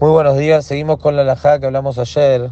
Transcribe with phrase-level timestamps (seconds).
[0.00, 2.50] Muy buenos días, seguimos con la alajá que hablamos ayer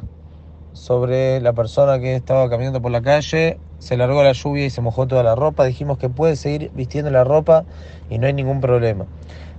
[0.75, 4.83] sobre la persona que estaba caminando por la calle, se largó la lluvia y se
[4.83, 7.65] mojó toda la ropa, dijimos que puede seguir vistiendo la ropa
[8.11, 9.07] y no hay ningún problema.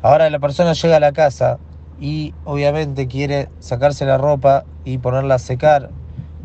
[0.04, 1.58] Ahora la persona llega a la casa
[2.00, 5.90] y obviamente quiere sacarse la ropa y ponerla a secar,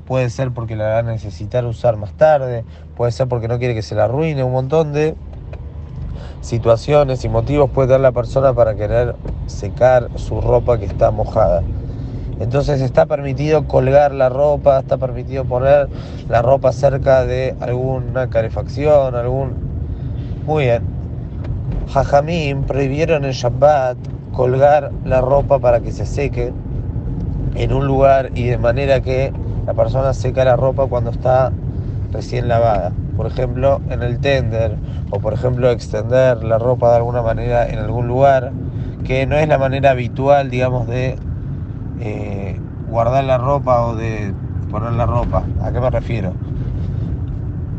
[0.06, 2.64] puede ser porque la va a necesitar usar más tarde,
[2.96, 5.14] puede ser porque no quiere que se la arruine, un montón de
[6.40, 11.62] situaciones y motivos puede tener la persona para querer secar su ropa que está mojada.
[12.40, 15.88] Entonces está permitido colgar la ropa, está permitido poner
[16.28, 19.52] la ropa cerca de alguna calefacción, algún...
[20.46, 20.82] Muy bien.
[21.92, 23.96] Jajamín prohibieron en Shabbat
[24.32, 26.52] colgar la ropa para que se seque
[27.54, 29.32] en un lugar y de manera que
[29.66, 31.52] la persona seca la ropa cuando está
[32.14, 34.76] recién lavada por ejemplo, en el tender,
[35.10, 38.52] o por ejemplo, extender la ropa de alguna manera en algún lugar,
[39.04, 41.16] que no es la manera habitual, digamos, de
[42.00, 44.34] eh, guardar la ropa o de
[44.70, 45.44] poner la ropa.
[45.62, 46.32] ¿A qué me refiero?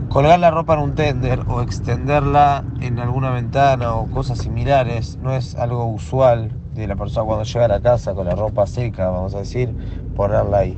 [0.10, 5.36] Colgar la ropa en un tender o extenderla en alguna ventana o cosas similares no
[5.36, 9.10] es algo usual de la persona cuando llega a la casa con la ropa seca,
[9.10, 9.76] vamos a decir,
[10.16, 10.78] ponerla ahí.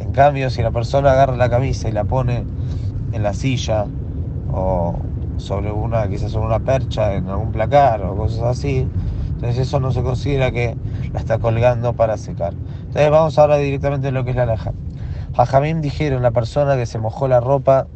[0.00, 2.44] En cambio, si la persona agarra la camisa y la pone
[3.14, 3.86] en la silla
[4.52, 4.96] o
[5.36, 8.86] sobre una, quizás sobre una percha en algún placar o cosas así.
[9.34, 10.76] Entonces eso no se considera que
[11.12, 12.54] la está colgando para secar.
[12.54, 14.72] Entonces vamos ahora directamente a lo que es la laja.
[15.36, 17.86] Jajamim dijeron la persona que se mojó la ropa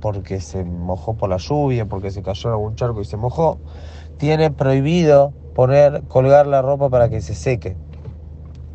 [0.00, 3.58] porque se mojó por la lluvia, porque se cayó en algún charco y se mojó,
[4.18, 7.76] tiene prohibido poner, colgar la ropa para que se seque.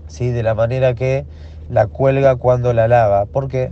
[0.08, 0.30] ¿sí?
[0.30, 1.26] De la manera que
[1.70, 3.26] la cuelga cuando la lava.
[3.26, 3.72] ¿Por qué?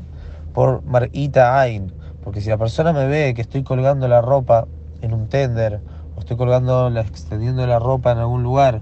[0.53, 1.93] Por Marita Ain.
[2.23, 4.67] Porque si la persona me ve que estoy colgando la ropa
[5.01, 5.81] en un tender
[6.15, 8.81] o estoy colgando, extendiendo la ropa en algún lugar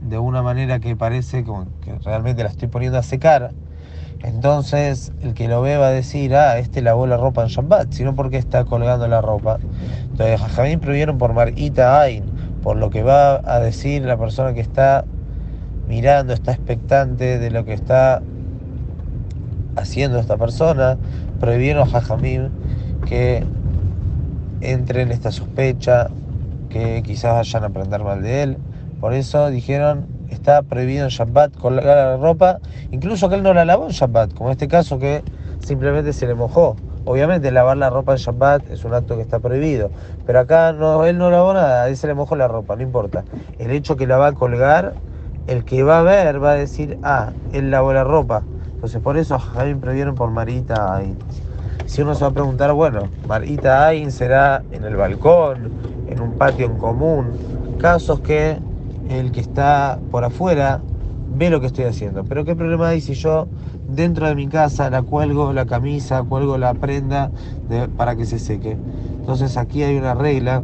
[0.00, 3.52] de una manera que parece como que realmente la estoy poniendo a secar,
[4.22, 7.92] entonces el que lo ve va a decir, ah, este lavó la ropa en Shabbat,
[7.92, 9.58] sino porque está colgando la ropa.
[10.10, 12.24] Entonces Jajamín prohibieron por Marita Ain,
[12.62, 15.04] por lo que va a decir la persona que está
[15.88, 18.22] mirando, está expectante de lo que está
[19.76, 20.96] haciendo esta persona,
[21.40, 22.48] prohibieron a Jajamim
[23.06, 23.44] que
[24.60, 26.08] entre en esta sospecha,
[26.70, 28.58] que quizás vayan a aprender mal de él.
[29.00, 32.58] Por eso dijeron, está prohibido en Shabbat colgar la ropa,
[32.90, 35.22] incluso que él no la lavó en Shabbat, como este caso que
[35.60, 36.76] simplemente se le mojó.
[37.06, 39.90] Obviamente lavar la ropa en Shabbat es un acto que está prohibido,
[40.26, 42.82] pero acá no, él no lavó nada, a él se le mojó la ropa, no
[42.82, 43.24] importa.
[43.58, 44.94] El hecho que la va a colgar,
[45.46, 48.42] el que va a ver va a decir, ah, él lavó la ropa.
[48.84, 51.16] Entonces por eso Jaime previeron por Marita Ain.
[51.86, 55.70] Si uno se va a preguntar, bueno, Marita Ain será en el balcón,
[56.06, 57.30] en un patio en común,
[57.78, 58.58] casos que
[59.08, 60.82] el que está por afuera
[61.34, 62.24] ve lo que estoy haciendo.
[62.24, 63.48] Pero ¿qué problema hay si yo
[63.88, 67.30] dentro de mi casa la cuelgo la camisa, cuelgo la prenda
[67.96, 68.76] para que se seque?
[69.18, 70.62] Entonces aquí hay una regla.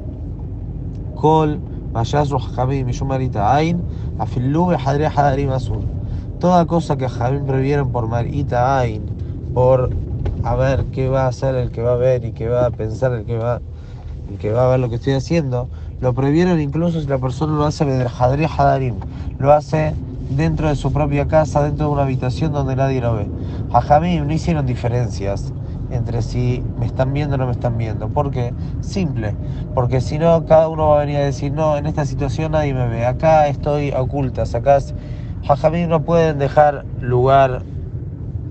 [1.14, 1.58] Kol,
[1.90, 3.80] Vayasu, Jamim, Marita Ain,
[4.18, 5.99] Afilube, Hadre, Hadarim, Azul
[6.40, 9.02] toda cosa que Javín previeron por Marita Ain,
[9.52, 9.90] por
[10.42, 12.70] a ver qué va a hacer el que va a ver y qué va a
[12.70, 13.60] pensar el que va,
[14.30, 15.68] el que va a ver lo que estoy haciendo,
[16.00, 18.94] lo previeron incluso si la persona lo hace de Hadri Hadarim,
[19.38, 19.94] lo hace
[20.30, 23.28] dentro de su propia casa, dentro de una habitación donde nadie lo ve.
[23.72, 25.52] A Jamim no hicieron diferencias
[25.90, 28.08] entre si me están viendo o no me están viendo.
[28.08, 28.54] ¿Por qué?
[28.80, 29.34] Simple.
[29.74, 32.72] Porque si no, cada uno va a venir a decir, no, en esta situación nadie
[32.72, 33.04] me ve.
[33.04, 34.78] Acá estoy oculta, acá
[35.46, 37.62] Jajamín no pueden dejar lugar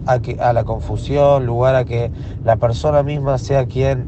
[0.06, 2.12] a, que, a la confusión, lugar a que
[2.44, 4.08] la persona misma sea quien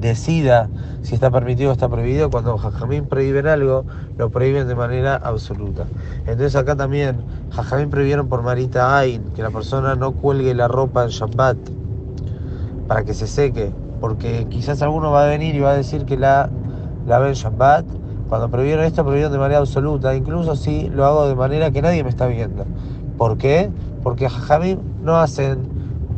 [0.00, 0.68] decida
[1.02, 2.30] si está permitido o está prohibido.
[2.30, 3.84] Cuando Jajamín prohíben algo,
[4.16, 5.84] lo prohíben de manera absoluta.
[6.20, 7.18] Entonces acá también
[7.50, 11.56] Jajamín prohibieron por Marita Ain que la persona no cuelgue la ropa en Shabbat
[12.88, 16.16] para que se seque, porque quizás alguno va a venir y va a decir que
[16.16, 16.48] la,
[17.06, 17.84] la ve en Shabbat
[18.28, 22.02] cuando prohibieron esto, prohibieron de manera absoluta, incluso si lo hago de manera que nadie
[22.02, 22.64] me está viendo.
[23.16, 23.70] ¿Por qué?
[24.02, 25.68] Porque Jajamim no hacen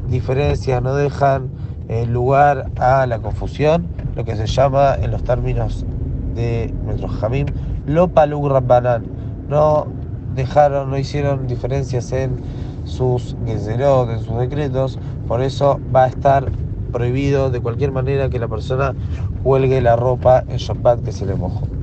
[0.09, 1.51] diferencias, no dejan
[1.89, 5.85] eh, lugar a la confusión, lo que se llama en los términos
[6.35, 7.47] de nuestro Jajamim,
[7.87, 8.51] lo palug
[9.49, 9.87] No
[10.35, 12.37] dejaron, no hicieron diferencias en
[12.85, 16.51] sus gezerot, en sus decretos, por eso va a estar
[16.93, 18.95] prohibido de cualquier manera que la persona
[19.43, 21.78] cuelgue la ropa en Shabbat que se le mojó.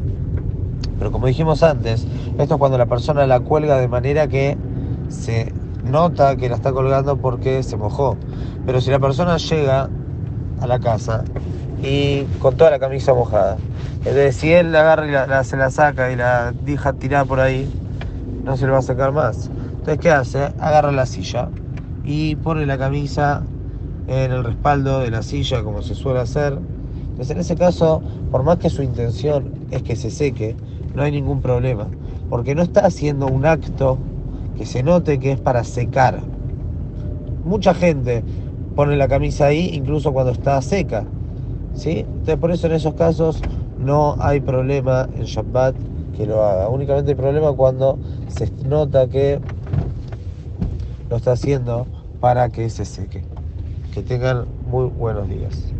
[0.97, 2.07] Pero como dijimos antes,
[2.37, 4.57] esto es cuando la persona la cuelga de manera que
[5.09, 5.53] se
[5.83, 8.17] nota que la está colgando porque se mojó.
[8.65, 9.89] Pero si la persona llega
[10.61, 11.23] a la casa
[11.83, 13.57] y con toda la camisa mojada,
[14.05, 17.39] es decir, si él la agarra y se la saca y la deja tirada por
[17.39, 17.69] ahí,
[18.43, 19.49] no se le va a secar más.
[19.71, 20.43] Entonces, ¿qué hace?
[20.59, 21.49] Agarra la silla
[22.03, 23.43] y pone la camisa
[24.07, 26.57] en el respaldo de la silla como se suele hacer.
[27.09, 28.01] Entonces, en ese caso,
[28.31, 30.55] por más que su intención es que se seque,
[30.95, 31.87] no hay ningún problema,
[32.29, 33.97] porque no está haciendo un acto
[34.57, 36.21] que se note que es para secar.
[37.43, 38.23] Mucha gente
[38.75, 41.05] pone la camisa ahí incluso cuando está seca.
[41.75, 41.99] ¿sí?
[41.99, 43.41] Entonces por eso en esos casos
[43.79, 45.75] no hay problema en Shabbat
[46.15, 46.69] que lo haga.
[46.69, 49.39] Únicamente hay problema cuando se nota que
[51.09, 51.85] lo está haciendo
[52.19, 53.23] para que se seque.
[53.93, 55.73] Que tengan muy buenos días.